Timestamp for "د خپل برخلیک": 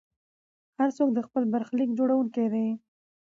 1.13-1.89